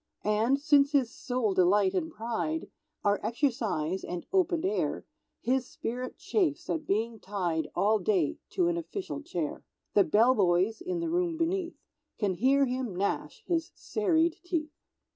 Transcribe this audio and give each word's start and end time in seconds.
And, 0.25 0.59
since 0.59 0.93
his 0.93 1.13
sole 1.15 1.53
delight 1.53 1.93
and 1.93 2.09
pride 2.11 2.71
Are 3.03 3.19
exercise 3.21 4.03
and 4.03 4.25
open 4.33 4.65
air, 4.65 5.05
His 5.41 5.67
spirit 5.69 6.17
chafes 6.17 6.71
at 6.71 6.87
being 6.87 7.19
tied 7.19 7.67
All 7.75 7.99
day 7.99 8.39
to 8.53 8.67
an 8.67 8.77
official 8.77 9.21
chair; 9.21 9.63
The 9.93 10.03
bell 10.03 10.33
boys 10.33 10.81
(in 10.81 11.01
the 11.01 11.09
room 11.11 11.37
beneath) 11.37 11.77
Can 12.17 12.33
hear 12.33 12.65
him 12.65 12.95
gnash 12.95 13.43
his 13.45 13.71
serried 13.75 14.37
teeth. 14.43 14.73